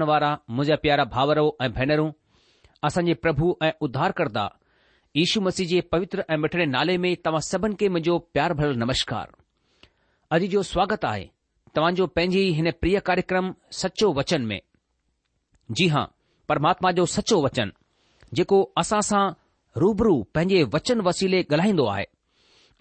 [0.00, 2.10] वारा मुंहिंजा प्यारा भावरो ऐं भेनरूं
[2.86, 4.48] असांजे प्रभु ऐं उद्धार करदा
[5.46, 9.30] मसीह जे पवित्र ऐं मिठड़े नाले में तव्हां सभिनि खे मुंहिंजो प्यार भरल नमस्कार
[10.36, 11.28] अॼु जो स्वागत आहे
[11.76, 14.60] तव्हांजो पंहिंजे हिन प्रिय कार्यक्रम सचो वचन में
[15.78, 16.04] जी हां
[16.48, 17.72] परमात्मा जो सचो वचन
[18.38, 19.22] जेको असां सां
[19.84, 22.04] रूबरू पंहिंजे वचन वसीले ॻाल्हाईंदो आहे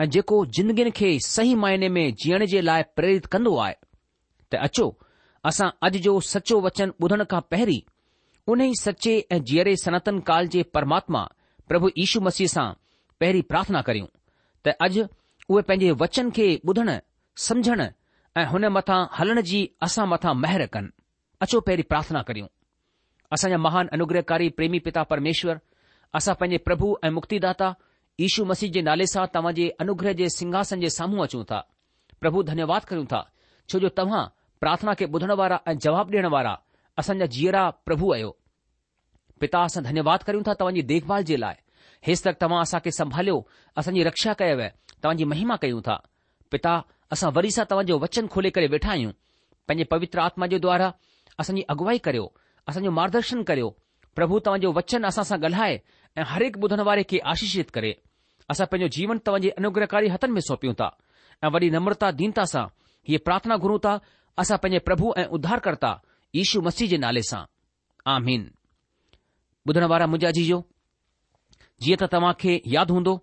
[0.01, 3.75] ऐं जेको जिंदगीन खे सही मायने में जीअण जे लाइ प्रेरित कंदो आहे
[4.51, 4.87] त अचो
[5.49, 7.81] असां अॼु जो सचो वचन ॿुधण खां पहिरीं
[8.51, 11.21] उन ई सचे ऐं जीअरे सनातन काल जे परमात्मा
[11.69, 12.67] प्रभु यीशू मसीह सां
[13.19, 14.07] पहिरीं प्रार्थना करियूं
[14.65, 15.03] त अॼु
[15.51, 16.89] उहे पंहिंजे वचन खे ॿुधण
[17.47, 17.81] समझण
[18.39, 20.89] ऐं हुन मथां हलण जी असां मथां महिर कनि
[21.45, 22.47] अचो पहिरीं प्रार्थना करियूं
[23.37, 25.57] असांजा महान अनुग्रहकारी प्रेमी पिता परमेश्वर
[26.19, 27.69] असां पंहिंजे प्रभु ऐं मुक्तिदाता
[28.23, 31.59] यीशू मसीह जे नाले सां तव्हां जे अनुग्रह जे सिंघासन जे साम्हूं अचूं था
[32.21, 33.21] प्रभु धन्यवाद कयूं था
[33.69, 34.23] छो जो तव्हां
[34.61, 36.61] પ્રાર્થના કે બધણવારા એ જવાબ દેણવારા
[37.01, 38.31] અસન જીરા પ્રભુ આયો
[39.41, 41.55] પિતાસ ધન્યવાદ કરું તા તવની દેખભાળ જીલા
[42.07, 43.39] હેસતક તમ આસા કે સંભાળ્યો
[43.79, 44.67] અસન જી રક્ષા કયો
[45.03, 45.99] તાંજી મહિમા કયો તા
[46.53, 46.79] પિતા
[47.13, 49.11] આસા વરીસા તવજો વચન ખોલે કરે બેઠા હી
[49.67, 50.93] પંજી પવિત્ર આત્મા જો દ્વારા
[51.41, 52.27] અસન જી અગવાઈ કર્યો
[52.69, 53.69] અસન જો માર્ગદર્શન કર્યો
[54.17, 55.77] પ્રભુ તવજો વચન આસા સા ગલહાય
[56.19, 57.91] એ હર એક બધણવારે કે આશીષિત કરે
[58.45, 60.93] આસા પંજો જીવન તવની અનુગ્રહકારી હતન મે સોપી ઉં તા
[61.43, 62.67] એ વડી નમ્રતા દિનતા સા
[63.09, 63.97] યે પ્રાર્થના ગુરુ તા
[64.39, 65.91] असा पंहिंजे प्रभु ऐं उद्धारकर्ता
[66.35, 67.43] यशू मसीह जे नाले सां
[68.15, 68.45] आमीन
[69.69, 70.59] ॿुधण वारा मुंहिंजा जीजो
[71.85, 73.15] जीअं त तव्हां खे यादि हूंदो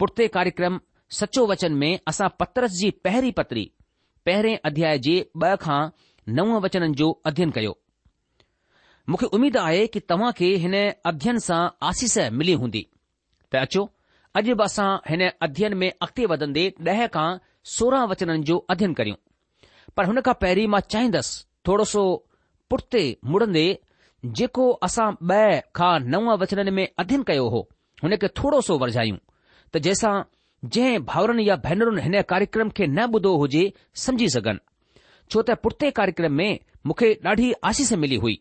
[0.00, 0.78] पुठिते कार्यक्रम
[1.20, 3.64] सचो वचन में असां पत्रस जी पहिरीं पत्री
[4.28, 5.14] पहिरें अध्याय जे
[5.44, 5.80] ॿ खां
[6.40, 7.74] नव वचननि जो अध्ययन कयो
[9.12, 10.76] मूंखे उमेद आहे कि तव्हां खे हिन
[11.12, 11.60] अध्ययन सां
[11.90, 12.82] आसीस मिली हूंदी
[13.52, 13.84] त अचो
[14.40, 17.28] अॼु बि असां हिन अध्ययन में अॻिते वधंदे ॾह खां
[17.76, 19.16] सोरहं वचननि जो अध्ययन करियूं
[20.00, 22.02] पर हुन खां पहिरीं मां चाहींदसि थोरो सो
[22.72, 23.00] पुर्ते
[23.32, 23.64] मुड़ंदे
[24.38, 27.60] जेको असां ॿ खां नव वचननि में अध्यन कयो हो
[28.04, 30.14] हुन खे थोरो सो वरझायूं त जंहिंसां
[30.76, 33.64] जंहिं भाउरनि या भेनरुनि हिन कार्यक्रम खे न ॿुधो हुजे
[34.06, 36.58] समझी सघन छो त पुर्ते कार्यक्रम में
[36.90, 38.36] मूंखे ॾाढी आसीस मिली हुई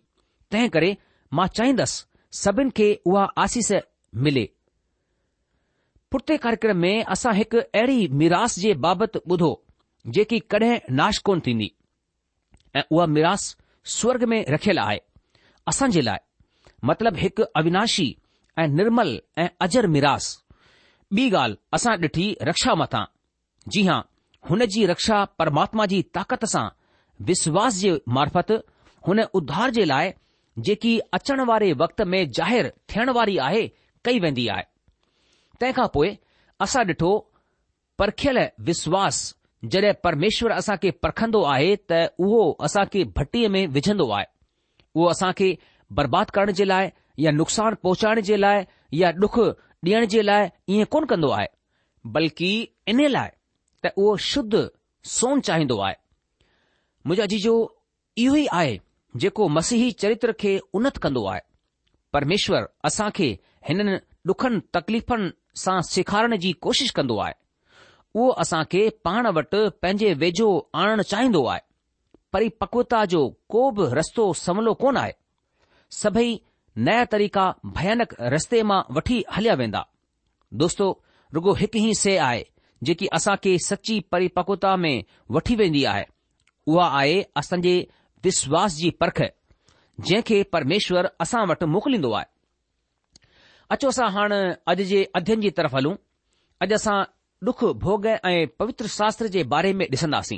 [0.51, 0.95] तंहिं करे
[1.39, 2.03] मां चाहींदुसि
[2.43, 3.71] सभिनि खे उहा आसीस
[4.29, 4.47] मिले
[6.11, 9.51] पुर्ते कार्यक्रम में असां हिकु अहिड़ी मीरास जे बाबति ॿुधो
[10.07, 11.71] जेकी कडहिं नाश कोन थींदी
[12.77, 13.55] ऐं उहा मिरास
[13.97, 14.99] स्वर्ग में रखियलु आहे
[15.67, 16.17] असां जे लाइ
[16.85, 18.15] मतिलब हिकु अविनाशी
[18.59, 20.27] ऐं निर्मल ऐं अजर मिरास
[21.17, 23.05] ॿी ॻाल्हि असां ॾिठी रक्षा मथा
[23.75, 24.01] जी हां
[24.49, 26.67] हुन जी रक्षा परमात्मा जी ताक़त सां
[27.29, 28.51] विश्वास जे मार्फत
[29.07, 30.11] हुन उद्धार जे लाइ
[30.67, 33.67] जेकी अचण वारे वक़्त में ज़ाहिर थियण वारी आहे
[34.05, 34.63] कई वेंदी आहे
[35.61, 36.15] तंहिंखां पोइ
[36.65, 37.11] असां ॾिठो
[37.99, 39.23] परखियल विश्वास
[39.67, 41.93] जॾहिं परमेश्वर असां खे परखंदो आहे त
[42.25, 44.25] उहो असां खे भटीअ में विझंदो आहे
[44.95, 45.49] उहो असां खे
[45.99, 46.89] बर्बाद करण जे लाइ
[47.19, 48.63] या नुक़सान पहुचाइण जे लाइ
[48.99, 49.39] या डुख
[49.85, 51.47] ॾियण जे लाइ ईअं कोन कंदो आहे
[52.15, 52.51] बल्कि
[52.87, 53.29] इन लाइ
[53.83, 54.65] त उहो शुद्ध
[55.15, 55.95] सोन चाहींदो आहे
[57.05, 57.53] मुंहिंजा जीजो
[58.23, 58.77] इहो ई आहे
[59.19, 61.41] जेको मसीही चरित्र खे उन्नत कंदो आहे
[62.13, 63.29] परमेश्वर असां खे
[63.67, 63.97] हिननि
[64.27, 65.29] डुखनि तकलीफ़नि
[65.63, 67.33] सां सेखारण जी कोशिश कंदो आहे
[68.15, 70.47] उहो असां खे पाण वटि पंहिंजे वेझो
[70.81, 71.59] आणणु चाहींदो आहे
[72.33, 73.21] परिपक्वता जो
[73.53, 75.11] को बि रस्तो सवलो कोन आहे
[76.01, 76.35] सभई
[76.87, 79.81] नया तरीक़ा भयानक रस्ते मां वठी हलिया वेंदा
[80.63, 80.87] दोस्तो
[81.35, 82.43] रुगो हिकु ई शइ आहे
[82.89, 84.95] जेकी असां खे सची परिपक्वता में
[85.37, 86.03] वठी वेंदी आहे
[86.73, 87.73] उहा आहे असांजे
[88.25, 92.25] विश्वास जी परख जंहिंखे परमेश्वर असां वटि मोकिलींदो आहे
[93.75, 94.41] अचो असां हाणे
[94.73, 95.95] अॼु जे अध्यन जी तरफ़ हलूं
[96.65, 96.97] अॼु असां
[97.47, 100.37] ॾुख भोग ऐं पवित्र शास्त्र जे बारे में ॾिसंदासीं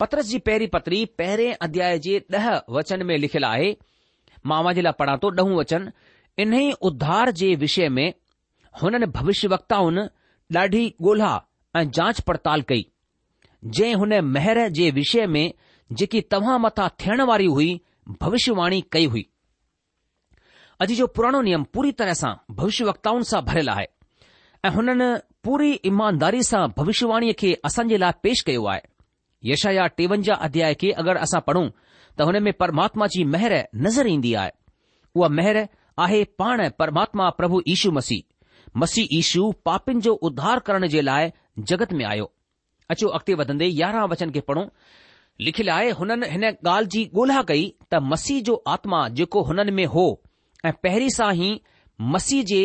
[0.00, 3.74] पत्रस जी पहिरीं पत्री पहिरें अध्याय जे ॾह वचन में लिखियलु आहे
[4.46, 5.90] मामा जे लाइ पढ़ा थो ॾहों वचन
[6.44, 8.12] इन ई उध्धार जे विषय में
[8.82, 10.06] हुननि भविष्यवताउनि
[10.58, 11.34] ॾाढी गो॒ला
[11.76, 12.86] ऐं जांच पड़ताल कई
[13.64, 15.52] जंहिं हुन महर जे विषय में
[15.92, 17.70] जेकी तव्हां मथां थियण वारी हुई
[18.22, 19.26] भविष्यवाणी कई हुई
[20.84, 23.86] अॼु जो पुराणो नियम पूरी तरह सां भविष्यवक्ताउनि सां भरियलु आहे
[24.64, 25.14] ऐं हुननि
[25.46, 28.80] पूरी ईमानदारी सां भ भविष्यवाणीअ खे असांजे लाइ पेश कयो आहे
[29.50, 29.66] यश
[29.98, 31.68] टेवंजाह अध्याय खे अगरि असां पढ़ूं
[32.18, 33.52] त हुन में परमात्मा जी मेहर
[33.86, 34.50] नज़र ईंदी आहे
[35.20, 35.58] उहा मेहर
[36.06, 41.30] आहे पाण परमात्मा प्रभु ईशू मसीह मसीह यीशू पापिन जो उद्धार करण जे लाइ
[41.72, 42.26] जगत में आयो
[42.94, 44.66] अचो अॻिते वधंदे यारहं वचन खे पढ़ूं
[45.48, 49.86] लिखियलु आहे हुननि हिन ॻाल्हि जी ॻोल्हा कई त मसीह जो आत्मा जेको हुननि में
[49.96, 50.06] हो
[50.68, 51.56] ऐं पहिरीं सां ई
[52.16, 52.62] मसीह जे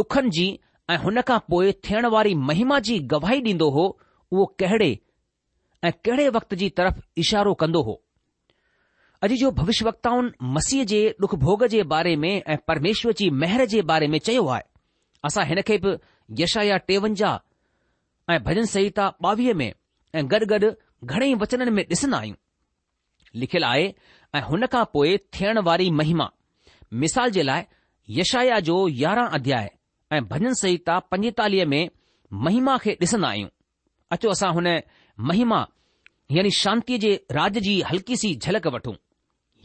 [0.00, 0.48] डुखनि जी
[0.90, 3.84] ऐं हुन खां पोइ थियणु वारी महिमा जी गवाही ॾींदो हो
[4.32, 4.90] उहो कहिड़े
[5.84, 7.94] ऐं कहिड़े वक़्त जी तर्फ़ इशारो कंदो हो
[9.28, 9.92] अॼु जो भविष्य
[10.58, 14.62] मसीह जे ॾुखभोग जे बारे में ऐं परमेश्वर जी महर जे बारे में चयो आहे
[15.28, 15.96] असां हिन खे बि
[16.42, 19.68] यशया टेवंजाह ऐं भजन संहिता ॿावीह में
[20.14, 20.70] ऐं गॾु गॾु
[21.04, 23.92] घणेई वचननि में ॾिसंदा आहियूं लिखियलु आहे
[24.36, 26.30] ऐं हुन खां पोइ थियणु वारी महिमा
[27.06, 29.75] मिसाल जे लाइ जो यारहं अध्याय
[30.12, 31.88] ऐं भजन सहिता पंजतालीह में
[32.44, 33.48] महिमा खे ॾिसन्दा आहियूं
[34.12, 34.66] अचो असां हुन
[35.30, 35.58] महिमा
[36.36, 38.94] यानी शांतीअ जे राज जी हल्की सी झलक वठूं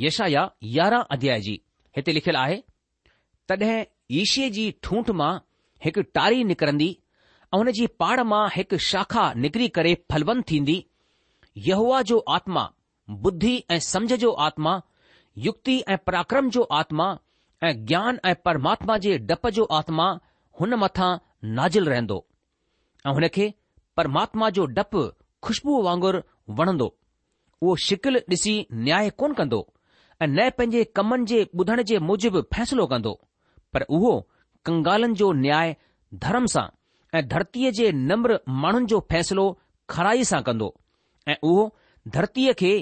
[0.06, 1.54] यशाया यारहं अध्याय जी
[1.98, 2.58] हिते लिखियलु आहे
[3.50, 3.84] तॾहिं
[4.22, 5.30] ईशीअ जी ठूठ मां
[5.86, 6.90] हिकु टारी निकरंदी
[7.56, 10.78] ऐं हुन जी पाढ़ मां हिकु शाखा निकिरी करे फलवंद थींदी
[11.70, 12.68] यहूआ जो आत्मा
[13.28, 14.80] बुद्धी ऐं समुझ जो आत्मा
[15.50, 17.08] युक्ति ऐं पराक्रम जो आत्मा
[17.70, 20.10] ऐं ज्ञान ऐं परमात्मा जे डप जो आत्मा
[20.60, 21.12] हुन मथां
[21.58, 22.16] नाज़िल रहंदो
[23.08, 23.46] ऐं हुन खे
[24.00, 25.04] परमात्मा जो डपु
[25.46, 26.20] खुशबू वांगुरु
[26.60, 26.88] वणंदो
[27.62, 28.54] उहो शिकिल ॾिसी
[28.88, 29.60] न्याय कोन कंदो
[30.22, 33.14] ऐं नए पंहिंजे कमनि जे ॿुधण जे मुजिबि फ़ैसिलो कंदो
[33.74, 34.14] पर उहो
[34.70, 35.76] कंगालनि जो न्याय
[36.26, 36.66] धर्म सां
[37.20, 39.46] ऐं धरतीअ जे नम्र माण्हुनि जो फ़ैसिलो
[39.96, 40.72] खराईअ सां कंदो
[41.28, 41.64] ऐं उहो
[42.18, 42.74] धरतीअ खे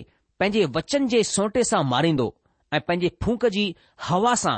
[0.42, 2.28] पंहिंजे वचन जे सोटे सां मारींदो
[2.78, 3.64] ऐं पंहिंजे फूक जी
[4.10, 4.58] हवा सां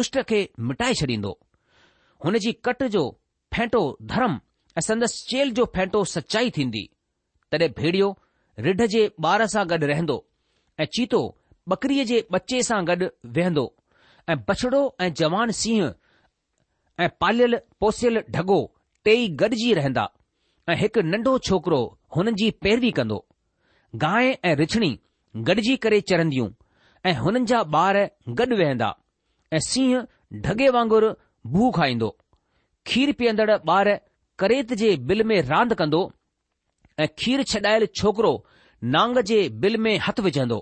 [0.00, 0.40] दुष्ट खे
[0.72, 1.32] मिटाए छॾींदो
[2.24, 3.02] हुन जी कट जो
[3.54, 3.80] फेंटो
[4.12, 4.38] धर्म
[4.78, 6.88] ऐं संदसि चेल जो फेंटो सचाई थींदी
[7.52, 8.08] तॾहिं भेड़ियो
[8.66, 10.16] रिढ जे ॿार सां गॾु रहंदो
[10.80, 11.20] ऐं चीतो
[11.72, 13.64] बकरीअ जे बचे सां गॾु वेहंदो
[14.32, 15.90] ऐं बछड़ो ऐं जवान सिंह
[17.00, 18.60] ऐं पालियल पोसियल ढगो
[19.04, 20.08] टेई गॾिजी रहंदा
[20.72, 21.80] ऐं हिकु नंढो छोकिरो
[22.16, 23.18] हुननि जी पैरवी कंदो
[24.06, 24.90] गांइ ऐं रिछणी
[25.50, 26.48] गॾिजी करे चढ़ंदियूं
[27.10, 28.00] ऐं हुननि जा ॿार
[28.42, 28.94] गॾु वेहंदा
[29.56, 30.00] ऐं सिंह
[30.46, 31.10] ढगे वांगुरु
[31.50, 32.16] बू खाईंदो
[32.86, 33.88] खीर पीअंदड़ ॿार
[34.38, 36.00] करेत जे बिल में रांदि कंदो
[37.00, 38.32] ऐं खीर छॾायल छोकिरो
[38.94, 40.58] नांग जे बिल में हथु विझंदो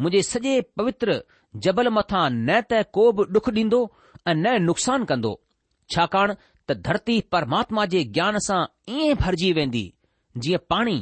[0.00, 1.22] मुंहिंजे सॼे पवित्र
[1.66, 3.80] जबल मथां न त को बि डुख ॾींदो
[4.26, 5.32] ऐं न नुक़सान कंदो
[5.94, 6.34] छाकाणि
[6.68, 8.60] त धरती परमात्मा जे ज्ञान सां
[8.98, 9.84] ईअं भरिजी वेंदी
[10.44, 10.98] जीअं पाणी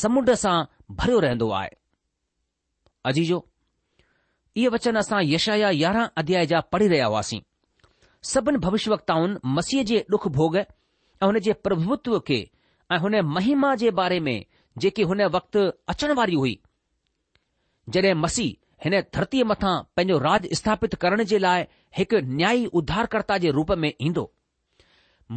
[0.00, 0.56] समुंड सां
[1.00, 1.70] भरियो रहंदो आहे
[3.12, 3.44] अजीजो
[4.60, 7.40] इहे वचन असां यश यारहं अध्याय जा पढ़ी रहिया हुआसीं
[8.26, 10.66] सभिनी भविष्य वक्ताउनि मसीह जे डुख भोग ऐं
[11.26, 12.38] हुन जे प्रभुत्व खे
[12.92, 14.36] ऐं हुन महिमा जे बारे में
[14.84, 15.60] जेके हुन वक़्तु
[15.94, 16.58] अचणु वारी हुई
[17.96, 21.64] जॾहिं मसीह हिन धरतीअ मथां पंहिंजो राज स्थापित करण जे लाइ
[21.98, 24.24] हिकु न्यायी उधारकर्ता जे रूप में ईंदो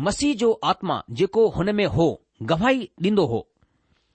[0.10, 2.08] मसीह जो आत्मा जेको हुन में हो
[2.54, 3.40] गवाही ॾींदो हो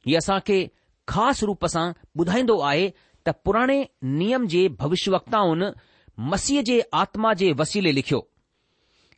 [0.07, 1.87] इहे असां ख़ासि रूप सां
[2.23, 2.89] ॿुधाईंदो आहे
[3.27, 3.79] त पुराणे
[4.21, 5.73] नियम जे भविष्य
[6.33, 8.27] मसीह जे आत्मा जे वसीले लिखियो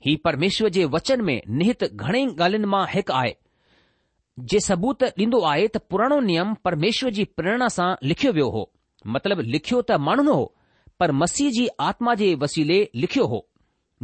[0.04, 3.32] ही परमेश्वर जे वचन में निहित घणेई ॻाल्हियुनि मां हिकु आहे
[4.52, 8.64] जे सबूत ॾींदो आहे त पुराणो नियम परमेश्वर जी प्रेरणा सां लिखियो वियो हो
[9.14, 10.44] मतिलब लिखियो त माण्हू हो
[11.00, 13.40] पर मसीह जी आत्मा जे वसीले लिखियो हो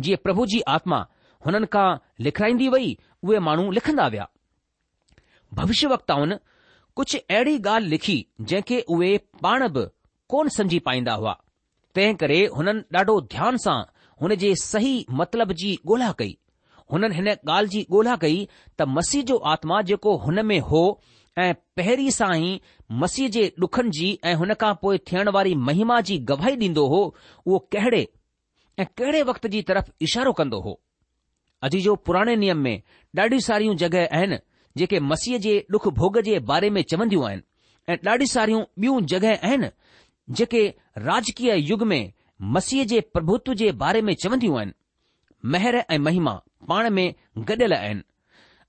[0.05, 1.05] जीअं प्रभु जी आत्मा
[1.47, 1.87] हुननि खां
[2.27, 4.27] लिखाईंदी वई उहे माण्हू लिखंदा विया
[5.61, 6.35] भविष्य वक्ताउनि
[6.97, 8.17] कुझु अहिड़ी ॻाल्हि लिखी
[8.51, 9.85] जंहिंखे उहे पाण बि
[10.33, 11.35] कोन सम्झी पाईंदा हुआ
[11.95, 13.81] तंहिं करे हुननि ॾाढो ध्यान सां
[14.23, 16.35] हुन जे सही मतिलब जी ॻोल्हा कई
[16.93, 18.45] हुननि हिन ॻाल्हि जी ॻोल्हा कई
[18.79, 20.83] त मसीह जो आत्मा जेको हुन में हो
[21.45, 22.53] ऐं पहिरीं सां ई
[23.05, 27.01] मसीह जे ॾुखनि जी ऐं हुन खां पोइ थियण वारी महिमा जी गवाही ॾींदो हो
[27.47, 28.03] उहो कहिड़े
[28.83, 30.77] ऐं कहिड़े वक़्त जी तरफ़ इशारो कंदो हो
[31.69, 32.77] अॼु जो पुराणे नियम में
[33.23, 34.39] ॾाढी सारियूं जॻहि आहिनि
[34.83, 37.49] जेके मसीह जे ॾुख भोॻ जे बारे में चवंदियूं आहिनि
[37.93, 39.73] ऐं ॾाढी सारियूं ॿियूं जॻहि आहिनि
[40.43, 40.67] जेके
[41.11, 42.03] राजकीय युग में
[42.43, 44.73] मसीह जे प्रभुत्व जे बारे में चवंदियूं आहिनि
[45.51, 46.33] महर ऐं महिमा
[46.69, 48.03] पाण में गॾियल आहिनि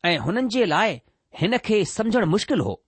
[0.08, 1.00] ऐं हुननि जे लाइ
[1.40, 2.80] हिन खे समझणु मुश्किल हो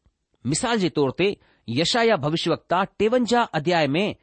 [0.51, 1.35] मिसाल जे तौर ते
[1.77, 4.15] यशा भविष्यवक्ता टेवंजाह अध्याय में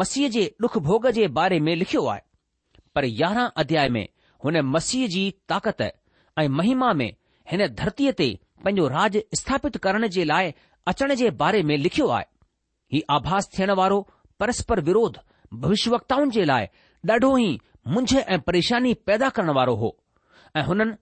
[0.00, 2.20] मसीह जे ॾुख भोग जे बारे में लिखियो आहे
[2.94, 4.06] पर यारहं अध्याय में
[4.44, 7.10] हुन मसीह जी ताक़त ऐं महिमा में
[7.52, 8.28] हिन धरतीअ ते
[8.64, 10.52] पंहिंजो राज स्थापित करण जे लाइ
[10.94, 12.24] अचण जे बारे में लिखियो आहे
[12.98, 14.06] हीउ आभास थियण वारो
[14.40, 15.18] परस्पर विरोध
[15.52, 16.66] भविष्यवताउनि जे लाइ
[17.08, 17.58] ॾाढो ई
[17.92, 19.96] मुंझ ऐं परेशानी पैदा करण वारो हो
[20.56, 20.92] ऐं हुननि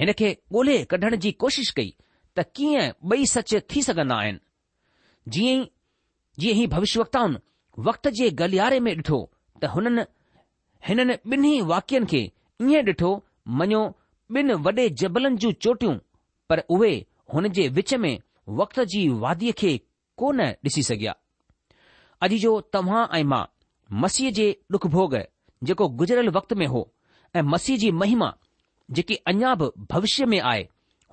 [0.00, 1.88] हिन खे ॻोल्हे कढण जी कोशिश कई
[2.36, 4.38] त कीअं ॿई सच थी सघंदा आहिनि
[5.32, 5.68] जीअं ई
[6.40, 7.38] जीअं ई भविष्यवक्ताउनि
[7.86, 9.18] वक़्त जे गलियारे में ॾिठो
[9.62, 10.04] त हुननि
[10.88, 12.22] हिननि ॿिन्ही वाक्यनि खे
[12.70, 13.10] ईअं ॾिठो
[13.60, 13.82] मञियो
[14.40, 15.96] ॿिन वॾे जबलनि जूं चोटियूं
[16.48, 16.92] पर उहे
[17.34, 18.18] हुन जे विच में
[18.62, 19.76] वक्त जी वादीअ खे
[20.22, 21.14] कोन ॾिसी सघिया
[22.22, 23.44] अॼु जो तव्हां ऐं मां
[23.92, 25.16] मसीह जे डुख भोग
[25.64, 26.88] जेको गुज़रियल वक़्त में हो
[27.36, 28.32] ऐं मसीह जी महिमा
[28.96, 30.66] जेकी अञा बि भविष्य में आहे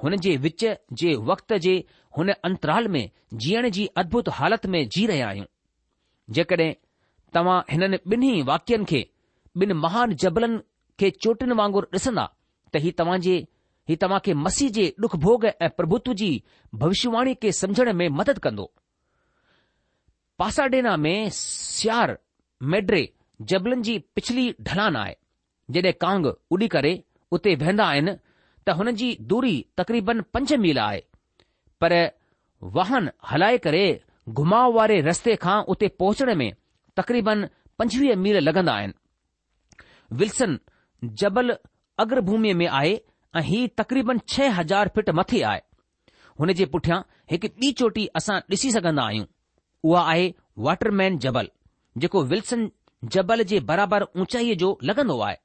[0.03, 0.63] हुन जे विच
[1.01, 1.83] जे वक़्त जे
[2.17, 3.09] हुन अंतराल में
[3.43, 5.45] जीअण जी अद्भुत हालत में जी रहिया आहियूं
[6.33, 6.73] जेकॾहिं
[7.33, 9.03] तव्हां हिननि ॿिन्ही वाक्यनि खे
[9.61, 10.59] ॿिनि महान जबलनि
[10.99, 12.25] खे चोटियुनि वांगुरु ॾिसंदा
[12.73, 13.35] त हीउ जे
[13.89, 16.31] ही तव्हां खे मसीह जे डुखभ भोग ऐं प्रभुत्व जी
[16.83, 18.71] भविष्यवाणी खे समझण में मदद कंदो
[20.39, 21.29] पासाडेना में
[22.69, 23.01] मेड्रे
[23.49, 25.15] जबलनि जी पिछली ढलान आहे
[25.75, 26.91] जॾहिं कांग उॾी करे
[27.37, 28.11] उते वेहंदा आहिनि
[28.67, 30.99] त हुन जी दूरी तक़रीबन पंज मील आहे
[31.81, 31.93] पर
[32.75, 33.85] वाहन हलाए करे
[34.41, 36.51] घुमाव वारे रस्ते खां उते पहुचण में
[36.97, 37.45] तक़रीबन
[37.79, 40.57] पंजवीह मील लॻंदा आहिनि विल्सन
[41.21, 41.55] जबल
[42.03, 42.93] अग्र भूमी में आहे
[43.37, 45.61] ऐं ही तक़रीबन छह हज़ार फुट मथे आहे
[46.39, 46.99] हुन जे पुठियां
[47.31, 49.25] हिकु ॿी चोटी असां ॾिसी सघंदा आहियूं
[49.89, 50.33] उहा आहे
[50.67, 51.47] वाटरमैन जबल
[51.97, 52.69] जेको विल्सन
[53.13, 55.35] जबल जे बराबर ऊचाईअ जो लॻंदो आहे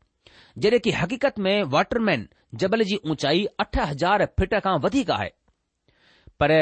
[0.62, 2.29] जॾहिं की हक़ीक़त में वॉटरमैन
[2.62, 5.31] जबल जी ऊचाई अठ हज़ार फिट खां वधीक आहे
[6.41, 6.53] पर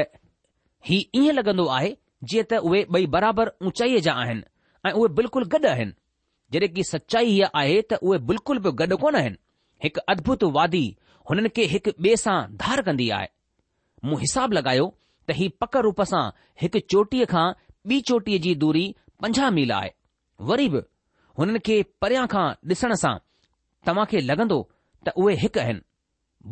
[0.89, 1.97] ही ईअं लॻंदो आहे
[2.31, 4.43] जीअं त उहे ॿई बराबर ऊचाईअ जा आहिनि
[4.89, 5.93] ऐं उहे बिल्कुलु गॾु आहिनि
[6.55, 9.37] जॾहिं की सच्चाई हीअ आहे त उहे बिल्कुल बि गॾु कोन आहिनि
[9.85, 10.85] हिकु अदभुत वादी
[11.31, 13.29] हुननि खे हिकु ॿिए सां धार कंदी आहे
[14.09, 14.89] मूं हिसाब लॻायो
[15.29, 16.25] त ही पक रूप सां
[16.63, 17.47] हिकु चोटीअ खां
[17.93, 18.87] ॿी चोटीअ जी दूरी
[19.25, 19.91] पंजाह मील आहे
[20.49, 20.81] वरी बि
[21.39, 23.13] हुननि खे परियां खां ॾिसण सां
[23.87, 24.57] तव्हां खे लॻंदो
[25.07, 25.81] त उहे हिकु आहिनि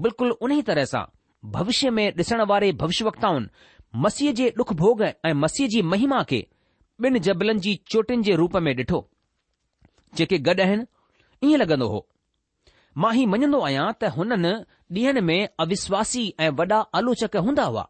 [0.05, 1.02] बिल्कुलु उन ई तरह सां
[1.57, 3.49] भविष्य में ॾिसण वारे भविष्य वक्ताउनि
[4.05, 6.38] मसीह जे ॾुख भोग ऐं मसीह जी महिमा खे
[7.07, 9.00] ॿिनि जबलनि जी चोटियुनि जे रूप में ॾिठो
[10.21, 10.87] जेके गॾु आहिनि
[11.50, 12.00] ईअं लॻंदो हो
[13.05, 14.55] मां ही मञंदो आहियां त हुननि
[15.00, 17.85] ॾींहनि में अविश्वासी ऐं वॾा आलोचक हूंदा हुआ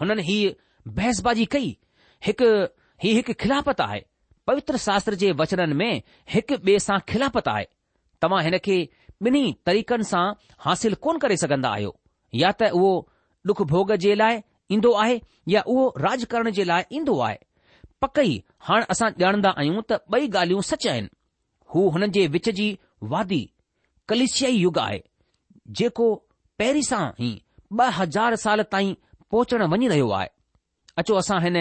[0.00, 0.54] हुननि हीअ
[1.00, 1.68] बहसबाजी कई
[2.30, 2.50] हिकु
[3.04, 4.00] हीउ हिकु खिलापत आहे
[4.46, 5.92] पवित्र शास्त्र जे वचननि में
[6.32, 7.66] हिकु ॿिए सां खिलाफ़त आहे
[8.22, 8.76] तव्हां हिन खे
[9.28, 10.24] ॿिन्ही तरीक़नि सां
[10.64, 11.94] हासिल कोन करे सघंदा आहियो
[12.40, 12.70] या त
[13.50, 14.40] उहो भोग जे लाइ
[14.72, 15.20] ईंदो आहे
[15.52, 17.36] या उहो राज करण जे लाइ ईंदो आहे
[18.02, 18.34] पकई
[18.68, 21.08] हाणे असां ॼाणंदा आहियूं त ॿई ॻाल्हियूं सच आहिनि
[21.74, 22.68] हू हुननि जे विच जी
[23.12, 23.42] वादी
[24.08, 25.00] कलिशियाई युग आहे
[25.80, 26.08] जेको
[26.58, 27.30] पहिरीं सां ई
[27.78, 28.94] ॿ हज़ार साल ताईं
[29.30, 30.28] पहुचण वञी रहियो आहे
[31.02, 31.56] अचो असां हिन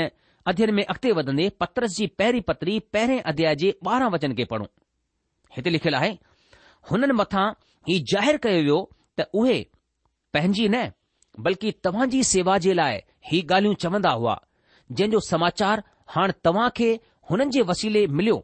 [0.50, 4.70] અધ્યાય મે અખતે વદને પત્રસજી પહેરી પતરી પહેરે અધ્યાય 12 वचन કે પઢું
[5.56, 6.12] હિતે લખેલા હે
[6.90, 7.50] હનન મથા
[7.94, 8.80] ઈ જાહેર કયો
[9.18, 9.58] તો ઓહે
[10.34, 10.78] પંજી ન
[11.44, 14.40] બલકી તવાજી સેવાજે લાય હી ગાલ્યું ચવંદા હુઆ
[14.98, 15.78] જે જો સમાચાર
[16.14, 16.90] હણ તવાકે
[17.30, 18.40] હનન જે વસીલે મિલ્યો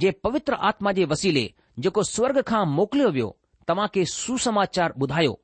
[0.00, 1.44] જે પવિત્ર આત્મા જે વસીલે
[1.82, 3.36] જોકો સ્વર્ગખા મોકલેવ્યો
[3.68, 5.36] તવાકે સુ સમાચાર બુધાયો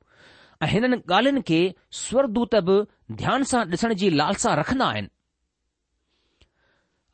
[0.63, 1.59] અ હનન ગાલન કે
[2.01, 2.67] સ્વરદૂતબ
[3.17, 5.03] ધ્યાન સા દસણ જી લાલસા રખના હે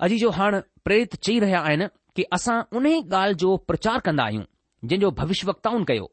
[0.05, 1.85] अॼु जो हाणे प्रेरित चई रहिया आहिनि
[2.17, 4.43] कि असां उन ई ॻाल्हि जो प्रचार कंदा आहियूं
[4.89, 6.05] जंहिंजो वक्ताउनि कयो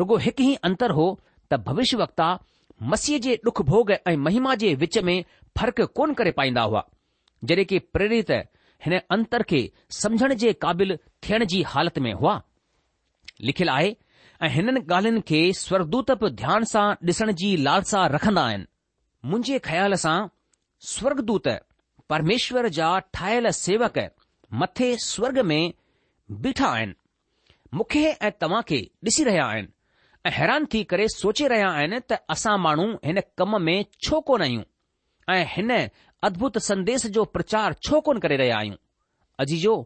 [0.00, 1.04] रुगो हिकु ई अंतर हो
[1.52, 2.26] त भविष्य वक्ता
[2.94, 5.14] मसीह जे डुख भोग ऐं महिमा जे विच में
[5.60, 6.82] फ़र्क़ु कोन करे पाईंदा हुआ
[7.50, 8.30] जॾहिं कि प्रेरित
[8.86, 9.62] हिन अंतर खे
[10.00, 12.34] समझण जे क़ाबिल थियण जी हालति में हुआ
[13.50, 13.94] लिखियलु आहे
[14.46, 18.66] ऐं हिननि ॻाल्हियुनि खे स्वर्गदूत बि ध्यान सां ॾिसण जी लालसा रखंदा आहिनि
[19.32, 20.18] मुंहिंजे ख़्याल सां
[20.94, 21.48] स्वर्गदूत
[22.10, 23.98] परमेश्वर जा ठाहियल सेवक
[24.60, 25.72] मथे स्वर्ग में
[26.44, 26.94] बीठा आहिनि
[27.74, 29.68] मूंखे ऐं तव्हां खे ॾिसी रहिया आहिनि
[30.26, 34.42] ऐं हैरान थी करे सोचे रहिया आहिनि त असां माण्हू हिन कम में छो कोन
[34.46, 34.64] आहियूं
[35.34, 35.70] ऐं हिन
[36.30, 38.76] अद्भुत संदेश जो प्रचार छो कोन करे रहिया आहियूं
[39.44, 39.76] अजीजो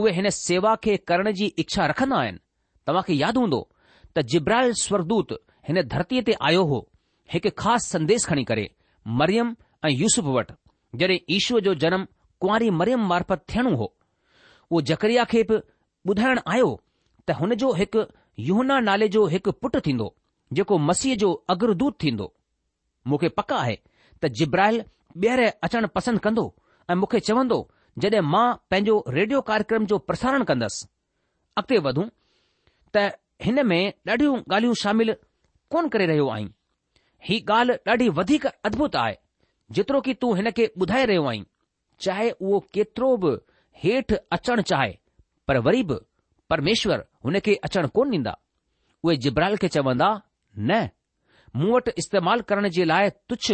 [0.00, 3.62] उहे हिन सेवा खे करण जी इच्छा रखंदा आहिनि खे यादि हूंदो
[4.14, 5.34] त जिब्राइल स्वरदूत
[5.70, 6.84] हिन धरतीअ ते आयो हो
[7.36, 8.68] हिकु ख़ासि संदेश खणी करे
[9.22, 10.54] मरियम ऐं यूसुफ वटि
[11.00, 12.06] जॾहिं ईश्वर जो जनमु
[12.40, 13.84] कुंवारी मरियम मार्फत थियणो हो
[14.70, 15.56] उहो जकरिया खे बि
[16.10, 16.68] ॿुधाइण आयो
[17.28, 18.02] त हुन जो हिकु
[18.48, 20.08] युहना नाले जो हिकु पुटु थींदो
[20.58, 22.26] जेको मसीह जो अग्रदूत थींदो
[23.08, 23.76] मूंखे पक आहे
[24.22, 24.84] त जिब्राहिल
[25.22, 26.44] ॿीहर अचणु पसंदि कंदो
[26.90, 27.58] ऐं मूंखे चवंदो
[28.04, 30.86] जॾहिं मां पंहिंजो रेडियो कार्यक्रम जो प्रसारण कंदसि
[31.62, 32.06] अॻिते वधूं
[32.96, 33.04] त
[33.46, 35.14] हिन में ॾाढियूं ॻाल्हियूं शामिल
[35.72, 36.48] कोन करे रहियो आहीं
[37.28, 39.16] ही ॻाल्हि ॾाढी वधीक अद्भुत आहे
[39.76, 41.42] जेतिरो की तूं हिन खे ॿुधाए रहियो आहीं
[42.04, 43.30] चाहे उहो केतिरो बि
[43.82, 44.92] हेठि अचण चाहे
[45.48, 45.94] पर वरी बि
[46.52, 48.34] परमेश्वर हुन खे अचणु कोन ॾींदा
[49.04, 50.10] उहे जिब्राल खे चवंदा
[50.70, 50.80] न
[51.60, 53.50] मूं वटि इस्तेमालु करण जे लाइ तुछ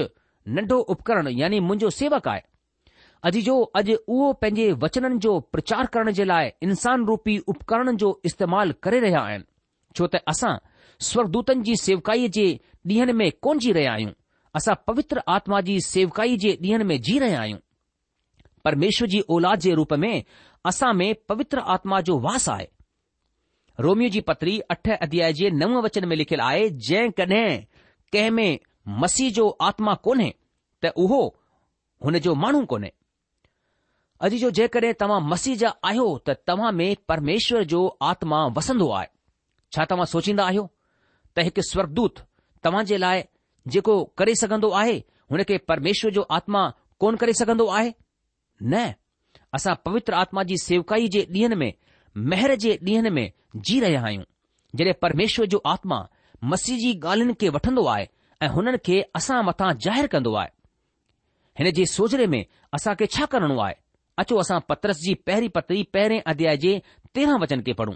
[0.57, 2.43] नन्ढो उपकरण यानी मुंहिंजो सेवक आहे
[3.29, 8.11] अॼु जो अॼु उहो पंहिंजे वचननि जो प्रचार करण जे लाइ इंसान रूपी उपकरणनि जो
[8.31, 9.49] इस्तेमालु करे रहिया आहिनि
[10.01, 10.53] छो त असां
[11.11, 12.47] स्वरदूतनि जी सेवकाईअ जे
[12.93, 14.13] ॾींहंनि में कोन जी रहिया आहियूं
[14.57, 17.59] असां पवित्र आत्मा जी सेवकाई जे ॾींहनि में जी रहिया आहियूं
[18.65, 20.13] परमेश्वर जी औलाद जे रूप में
[20.67, 22.67] असां में पवित्र आत्मा जो वास आहे
[23.87, 27.59] रोमियो जी पत्री अठ अध्याय जे नव वचन में लिखियलु आहे जंहिं कॾहिं
[28.15, 28.59] कंहिं में
[29.03, 30.33] मसीह जो आत्मा कोन्हे
[30.85, 31.21] त उहो
[32.05, 32.91] हुन जो माण्हू कोन्हे
[34.27, 39.09] अॼु जो जेकॾहिं तव्हां मसीह जा आहियो त तव्हां में परमेश्वर जो आत्मा वसंदो आहे
[39.75, 40.69] छा तव्हां सोचींदा आहियो
[41.37, 42.21] त हिकु स्वर्गदूत
[42.65, 43.23] तव्हां जे लाइ
[43.75, 44.97] जेको करे सघंदो आहे
[45.31, 46.63] हुन खे परमेश्वर जो आत्मा
[47.03, 47.91] कोन करे सघंदो आहे
[48.73, 48.85] न
[49.57, 51.73] असां पवित्र आत्मा जी सेवकाई जे ॾींहनि में
[52.33, 53.27] महर जे ॾींहनि में
[53.69, 54.25] जी रहिया आहियूं
[54.79, 56.01] जॾहिं परमेश्वर जो आत्मा
[56.53, 58.07] मसीह जी ॻाल्हियुनि खे वठंदो आहे
[58.43, 60.51] ऐं हुननि खे असां मथां ज़ाहिरु कंदो आहे
[61.61, 62.43] हिन जे सोजरे में
[62.79, 63.75] असांखे छा करणो आहे
[64.23, 66.73] अचो असां पत्रस जी पहिरीं पतिरी पहिरें अध्याय जे
[67.15, 67.95] तेरहं वचन खे पढ़ूं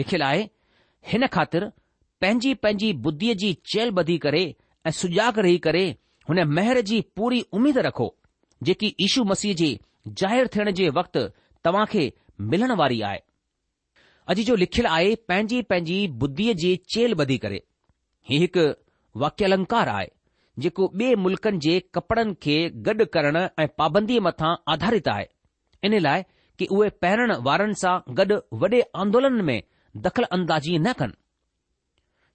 [0.00, 0.42] लिखियलु आहे
[1.12, 1.70] हिन ख़ातिर
[2.24, 4.38] पंहिंजी पंहिंजी बुद्धीअ जी चेल ॿधी करे
[4.86, 5.82] ऐं सुजाॻ रही करे
[6.28, 8.06] हुन मेहर जी पूरी उमेद रखो
[8.68, 9.68] जेकी ईशू मसीह जे
[10.20, 11.24] ज़ाहिरु थियण जे वक़्ति
[11.64, 12.04] तव्हां खे
[12.54, 13.18] मिलण वारी आहे
[14.34, 17.58] अॼु जो लिखियलु आहे पंहिंजी पंहिंजी बुद्धीअ जी चेल ॿधी करे
[18.30, 18.64] ही हिकु
[19.24, 20.06] वाक्यलंकार आहे
[20.66, 22.56] जेको ॿिए मुल्क़नि जे कपड़न खे
[22.88, 25.26] गॾु करणु ऐं पाबंदीअ मथां आधारित आहे
[25.90, 26.24] इन लाइ
[26.58, 29.58] कि उहे पैरण वारनि सां गॾु वॾे आंदोलन में
[30.08, 31.18] दख़ल अंदाज़ी न कनि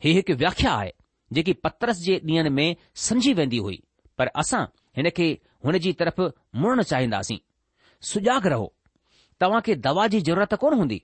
[0.03, 0.91] हे हिकु व्याख्या आहे
[1.35, 2.67] जेकी पतरस जे ॾींहनि में
[3.05, 3.79] सम्झी वेंदी हुई
[4.17, 4.63] पर असां
[4.97, 5.27] हिन खे
[5.65, 6.21] हुन जी तरफ़
[6.61, 7.37] मुड़न चाहींदासीं
[8.11, 8.67] सुजाग रहो
[9.41, 11.01] तव्हां खे दवा जी ज़रूरत कोन हूंदी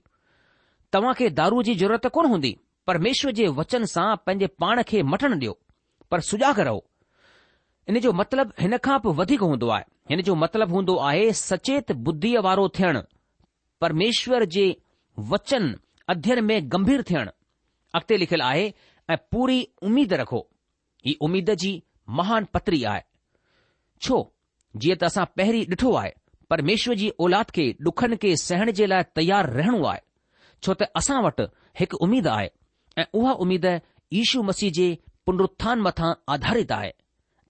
[0.92, 2.56] तव्हां खे दारू जी ज़रूरत कोन हूंदी
[2.90, 5.56] परमेश्वर जे वचन सां पंहिंजे पाण खे मटण ॾियो
[6.10, 6.82] पर सुजाग रहो
[7.88, 11.92] इन जो मतिलबु हिन खां बि वधीक हूंदो आहे हिन जो मतिलबु हूंदो आहे सचेत
[12.08, 13.00] बुद्धीअ वारो थियणु
[13.84, 14.66] परमेश्वर जे
[15.34, 15.74] वचन
[16.14, 17.30] अध्यन में गंभीर थियणु
[17.96, 18.64] अॻिते लिखियलु आहे
[19.10, 20.38] ऐं पूरी उमीद रखो
[21.06, 21.70] ही उमीद जी
[22.18, 23.02] महान पत्री आहे
[24.06, 24.16] छो
[24.84, 26.10] जीअं त असां पहिरीं ॾिठो आहे
[26.52, 30.00] परमेश्वर जी औलाद खे ॾुखनि खे सहण जे लाइ तयारु रहणो आहे
[30.66, 31.44] छो त असां वटि
[31.80, 32.48] हिकु उमीद आहे
[33.00, 33.64] ऐं उहा उमीद
[34.18, 34.88] यीशू मसीह जे
[35.26, 36.90] पुनरुत्थान मथां आधारित आहे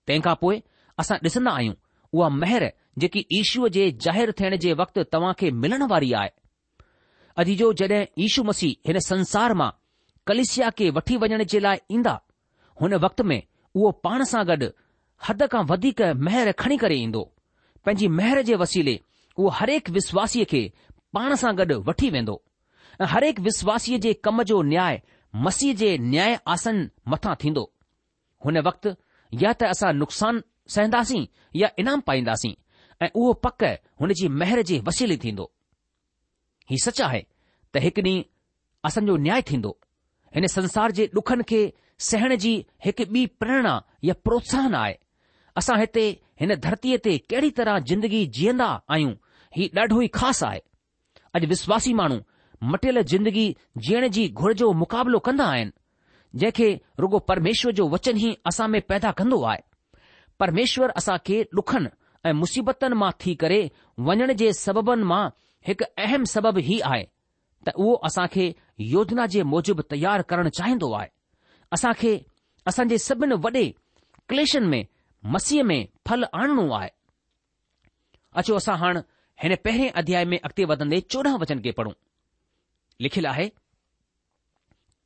[0.09, 0.55] तंहिंखां पोइ
[1.03, 1.75] असां ॾिसंदा आहियूं
[2.19, 2.65] उहा महर
[3.03, 6.31] जेकी ईशूअ जे ज़ाहिरु थियण जे वक़्तु तव्हां खे मिलण वारी आहे
[7.43, 9.71] अॼु जो जॾहिं यीशू मसीह हिन संसार मां
[10.29, 12.19] कलिसिया खे वठी वञण जे लाइ ईंदा
[12.81, 13.41] हुन वक़्त में
[13.75, 14.69] उहो पाण सां गॾु
[15.29, 17.23] हद खां वधीक महर खणी करे ईंदो
[17.85, 18.99] पंहिंजी मेहर जे वसीले
[19.39, 20.63] उहो हरेक विश्वासीअ खे
[21.15, 22.37] पाण सां गॾु वठी वेंदो
[23.03, 25.01] ऐं हरेक विश्वासीअ जे कम जो न्याय
[25.47, 27.65] मसीह जे न्याय आसन मथां थींदो
[28.45, 28.93] हुन वक़्तु
[29.43, 30.43] या त असां नुक़सान
[30.75, 31.25] सहंदासीं
[31.63, 32.55] या ईनाम पाईंदासीं
[33.03, 33.63] ऐं उहो पक
[34.01, 35.51] हुन जी मेहर जे वसीले थींदो
[36.71, 37.23] ही सच आहे
[37.75, 38.23] त हिकु डींहुं
[38.89, 39.73] असांजो न्याय थींदो
[40.37, 41.61] हिन संसार जे ॾुखनि खे
[42.07, 42.51] सहण जी
[42.85, 44.95] हिकु ॿी प्रेरणा या प्रोत्साहन आहे
[45.59, 46.03] असां हिते
[46.41, 49.13] हिन धरतीअ ते कहिड़ी तरह जिंदगी जीअंदा आहियूं
[49.57, 50.61] ही ॾाढो ई ख़ासि आहे
[51.39, 52.19] अॼु विश्वासी माण्हू
[52.73, 53.47] मटियल जिंदगी
[53.87, 55.71] जीअण जी घुर जो मुक़ाबिलो कंदा आहिनि
[56.43, 56.69] जंहिंखे
[57.05, 59.61] रुगो परमेश्वर जो वचन ई असां में पैदा कंदो आहे
[60.45, 61.93] परमेश्वर असां खे ॾुखनि
[62.29, 63.61] ऐं मुसीबतनि मां थी करे
[64.11, 65.25] वञण जे सबबनि मां
[65.71, 67.05] हिकु अहम सबबु ई आहे
[67.67, 68.47] त उहो असां खे
[68.95, 71.09] योजना जे मूजिबि तयार करणु चाहींदो आहे
[71.77, 72.13] असां खे
[72.71, 73.65] असांजे सभिनि वॾे
[74.31, 74.83] क्लेशनि में
[75.35, 76.91] मसीह में फल आणणो आहे
[78.41, 79.01] अचो असां हाणे
[79.43, 81.93] हिन पहिरें अध्याय में अॻिते वधंदे चोॾहं वचन खे पढ़ूं
[83.07, 83.49] लिखियलु आहे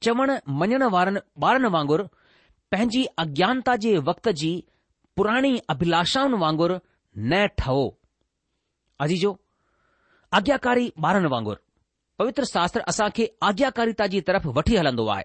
[0.06, 2.04] चवण मञण वारनि ॿारनि वांगुरु
[2.72, 4.50] पंहिंजी अज्ञानता जे वक़्त जी
[5.16, 6.76] पुराणी अभिलाषाउनि वांगुरु
[7.30, 7.82] न ठहो
[9.04, 9.32] अजीजो
[10.38, 11.58] आज्ञाकारी ॿारनि वांगुरु
[12.20, 15.22] पवित्र शास्त्र असां खे आज्ञाकारिता जी तरफ़ वठी हलंदो आहे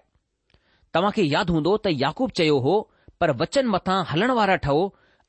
[0.94, 2.76] तव्हां खे यादि हूंदो त याकूब चयो हो
[3.20, 4.84] पर वचन मथां हलण वारा ठहो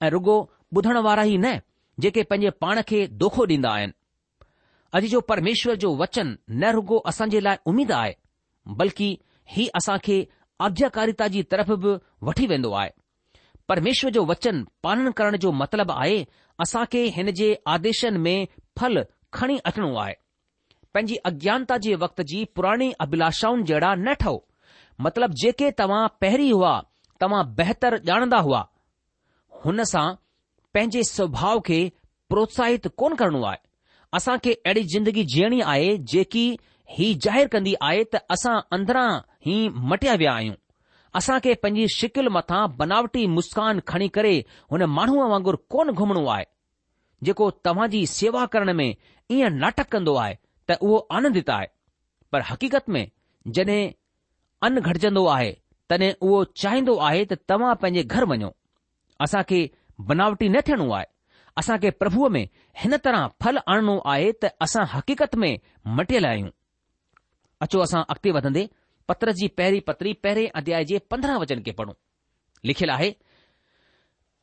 [0.06, 0.36] ऐं रुगो
[0.78, 1.52] ॿुधण वारा ई न
[2.06, 3.92] जेके पंहिंजे पाण खे दोखो ॾीन्दा आहिनि
[4.96, 6.28] अॼु जो परमेश्वर जो वचन
[6.60, 8.14] न रुगो असांजे लाइ उमेदु आहे
[8.84, 9.08] बल्कि
[9.56, 10.16] हीउ असां खे
[10.68, 11.94] आज्ञाकारिता जी तरफ़ बि
[12.30, 12.92] वठी वेंदो आहे
[13.74, 16.18] परमेश्वर जो वचन पालन करण जो मतिलबु आहे
[16.68, 18.40] असां खे हिन जे आदेशनि में
[18.80, 19.04] फल
[19.40, 20.16] खणी अचणो आहे
[20.98, 24.38] पंहिंजी अज्ञानता जे वक़्त जी पुराणी अभिलाषाउनि जहिड़ा न ठहो
[25.08, 26.72] मतिलब जेके तव्हां पहिरीं हुआ
[27.24, 28.60] तव्हां बहितर ॼाणंदा हुआ
[29.66, 30.06] हुन सां
[30.74, 31.78] पंहिंजे स्वभाव खे
[32.34, 33.58] प्रोत्साहित कोन करणो आहे
[34.20, 36.46] असां खे अहिड़ी ज़िंदगी जीअणी आहे जेकी
[36.98, 39.06] ही ज़ाहिरु कंदी आहे त असां अंदरां
[39.50, 40.56] ई मटिया विया आहियूं
[41.22, 44.36] असां खे पंहिंजी शिकिल मथां बनावटी मुस्कान खणी करे
[44.76, 46.50] हुन माण्हूअ वांगुरु कोन घुमणो आहे
[47.30, 50.36] जेको तव्हां जी सेवा करण में ईअं नाटक कंदो आहे
[50.70, 51.68] त उहो आनंदित आहे
[52.32, 53.06] पर हक़ीक़त में
[53.56, 53.92] जॾहिं
[54.68, 55.52] अन घटिजंदो आहे
[55.90, 58.50] तॾहिं उहो चाहींदो आहे त तव्हां पंहिंजे घर वञो
[59.26, 59.60] असांखे
[60.10, 61.06] बनावटी न थियणो आहे
[61.60, 62.46] असांखे प्रभुअ में
[62.82, 65.52] हिन तरह फल आणणो आहे त असां हक़ीक़त में
[66.00, 66.50] मटियल आहियूं
[67.66, 68.66] अचो असां अॻिते वधंदे
[69.10, 71.94] पत्र जी पहिरीं पत्री पहिरें अध्याय जे पंद्रहं वचन खे पढ़ूं
[72.72, 73.12] लिखियलु आहे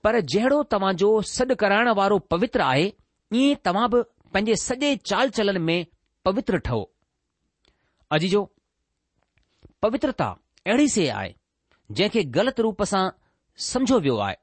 [0.04, 2.88] पर जहिड़ो तव्हांजो सॾु कराइण वारो पवित्र आहे
[3.42, 5.78] ईअं तव्हां बि पंहिंजे सॼे चाल चलन में
[6.28, 6.82] पवित्र ठहो
[8.16, 8.40] अजीजो
[9.82, 10.26] पवित्रता
[10.66, 11.34] अहिड़ी शइ आहे
[11.98, 13.02] जंहिंखे ग़लति रूप सां
[13.66, 14.37] समुझो वियो आहे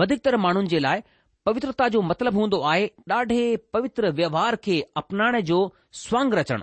[0.00, 1.02] वधीकतर माण्हुनि जे लाइ
[1.46, 2.86] पवित्रता जो मतिलबु हूंदो आहे
[3.18, 3.40] ॾाढे
[3.72, 5.58] पवित्र व्यवहार खे अपनाइण जो
[6.04, 6.62] स्वाग रचणु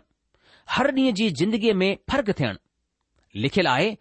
[0.75, 3.95] हर ॾींहं जी ज़िंदगीअ में फ़र्क़ु थियणु लिखियलु आहे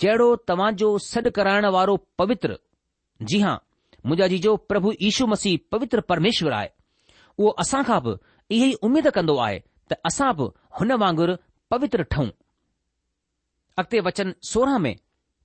[0.00, 2.58] जहिड़ो तव्हांजो सॾु कराइण वारो पवित्र
[3.30, 3.56] जी हां
[4.06, 6.70] मुंहिंजा जीजो प्रभु ईशू मसीह पवित्र परमेश्वर आहे
[7.38, 8.18] उहो असां खां बि
[8.58, 10.46] इहो ई उमेदु कंदो आहे त असां बि
[10.78, 11.34] हुन वांगुरु
[11.72, 12.28] पवित्र ठहूं
[13.80, 14.94] अॻिते वचन सोरहं में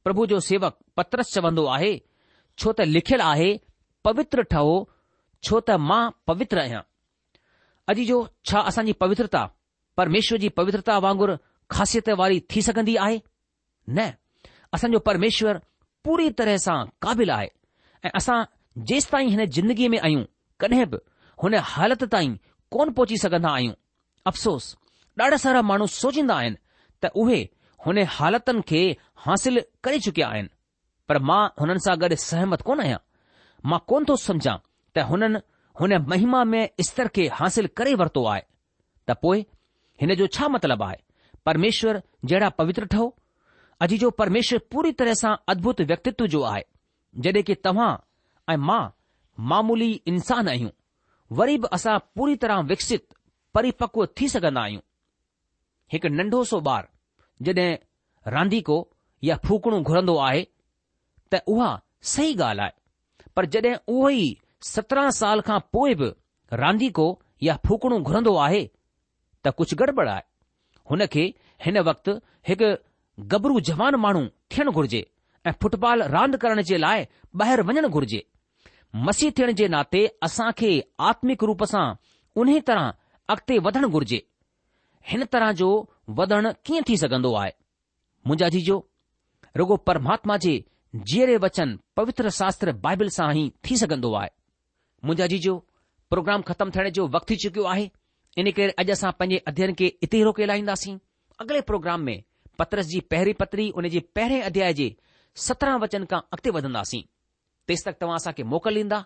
[0.03, 1.91] प्रभु जो सेवक पत्रस चवंदो आहे
[2.59, 3.49] छो त लिखियलु आहे
[4.07, 4.75] पवित्र ठहो
[5.47, 6.81] छो त मां पवित्र आहियां
[7.91, 8.17] अॼु जो
[8.49, 9.43] छा असांजी पवित्रता
[9.99, 11.35] परमेश्वर जी पवित्रता वांगुरु
[11.73, 13.17] ख़ासियत वारी थी सघंदी आहे
[13.97, 14.09] न
[14.75, 15.59] असांजो परमेश्वर
[16.05, 17.49] पूरी तरह सां क़ाबिल आहे
[18.05, 18.37] ऐं असां
[18.89, 20.23] जेसि ताईं हिन जिंदगीअ में आहियूं
[20.61, 20.97] कॾहिं बि
[21.43, 22.35] हुन हालत ताईं
[22.73, 23.73] कोन पहुची सघंदा आहियूं
[24.29, 24.75] अफ़सोस
[25.21, 26.55] ॾाढा सारा माण्हू सोचींदा आहिनि
[27.03, 27.39] त उहे
[27.85, 28.79] हुन हालतनि खे
[29.25, 30.47] हासिल करे चुकिया आहिनि
[31.09, 32.97] पर मां हुननि सां गॾु सहमत कोन आहियां
[33.71, 34.55] मां कोन थो समझां
[34.95, 35.41] त हुननि
[35.81, 38.41] हुन महिमा में स्तर खे हासिल करे वरितो आहे
[39.09, 39.39] त पोइ
[40.01, 40.99] हिन जो छा मतिलबु आहे
[41.49, 43.07] परमेश्वर जहिड़ा पवित्र ठहो
[43.87, 46.63] अॼु जो परमेश्वर पूरी तरह सां अदभुत व्यक्तित्व जो आहे
[47.27, 47.91] जॾहिं कि तव्हां
[48.53, 48.81] ऐं मां
[49.53, 50.75] मामूली इंसान आहियूं
[51.41, 53.03] वरी बि असां पूरी तरह विकसित
[53.55, 54.81] परिपक्व थी सघंदा आहियूं
[55.93, 56.87] हिकु नंढो सो ॿार
[57.47, 57.69] जॾहिं
[58.35, 58.77] रांदीको
[59.29, 60.43] या फूकणो घुरंदो आहे
[61.33, 61.69] त उहा
[62.13, 64.23] सही ॻाल्हि आहे पर जॾहिं उहो ई
[64.73, 66.09] सत्रहं साल खां पोइ बि
[66.61, 67.05] रांदीको
[67.47, 68.63] या फूकणो घुरंदो आहे
[69.45, 70.23] त कुझु गड़बड़ आहे
[70.89, 71.23] हुन खे
[71.65, 72.11] हिन वक़्तु
[72.49, 72.69] हिकु
[73.33, 75.01] गबरू जवान माण्हू थियणु घुर्जे
[75.47, 77.05] ऐं फुटबॉल रांदि करण जे लाइ
[77.41, 78.21] ॿाहिरि वञणु घुर्जे
[79.05, 80.69] मसीह थियण जे नाते असां खे
[81.11, 81.85] आत्मिक रूप सां
[82.41, 82.91] उन तरह
[83.31, 84.19] अॻिते वधणु घुर्जे
[85.09, 85.67] हिन तरह जो
[86.17, 87.51] वधणु कीअं थी सघंदो आहे
[88.27, 88.75] मुंहिंजा जीजो
[89.57, 90.53] रुगो परमात्मा जे
[91.11, 94.29] जीअरे वचन पवित्र शास्त्र बाइबल सां ई थी सघंदो आहे
[95.05, 95.55] मुंहिंजा जीजो
[96.13, 97.85] प्रोग्राम ख़तमु थियण जो वक़्तु थी चुकियो आहे
[98.43, 100.97] इन करे अॼु असां पंहिंजे अध्ययन खे इते ई रोके लाहींदासीं
[101.41, 102.15] अॻिले प्रोग्राम में
[102.59, 104.87] पत्रस जी पहिरीं पत्री उन जे पहिरें अध्याय जे
[105.47, 107.01] सत्रहं वचन खां अॻिते वधंदासीं
[107.69, 108.99] तेसि तक तव्हां असांखे मोकल ॾींदा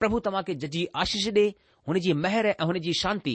[0.00, 1.46] प्रभु तव्हां खे जजी आशीष ॾे
[1.88, 3.34] हुन जी महिर ऐं हुन जी शांती